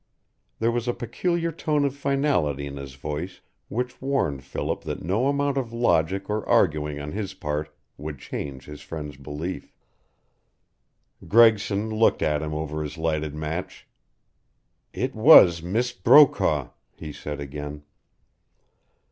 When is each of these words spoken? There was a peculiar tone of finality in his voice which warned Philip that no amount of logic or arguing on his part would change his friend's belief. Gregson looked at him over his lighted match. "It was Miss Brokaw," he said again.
There 0.57 0.71
was 0.71 0.87
a 0.87 0.95
peculiar 0.95 1.51
tone 1.51 1.85
of 1.85 1.95
finality 1.95 2.65
in 2.65 2.77
his 2.77 2.95
voice 2.95 3.39
which 3.69 4.01
warned 4.01 4.43
Philip 4.43 4.81
that 4.85 5.03
no 5.03 5.27
amount 5.27 5.57
of 5.59 5.71
logic 5.71 6.27
or 6.27 6.43
arguing 6.49 6.99
on 6.99 7.11
his 7.11 7.35
part 7.35 7.69
would 7.97 8.17
change 8.17 8.65
his 8.65 8.81
friend's 8.81 9.15
belief. 9.15 9.71
Gregson 11.27 11.91
looked 11.91 12.23
at 12.23 12.41
him 12.41 12.55
over 12.55 12.81
his 12.81 12.97
lighted 12.97 13.35
match. 13.35 13.85
"It 14.91 15.13
was 15.13 15.61
Miss 15.61 15.91
Brokaw," 15.91 16.69
he 16.95 17.13
said 17.13 17.39
again. 17.39 17.83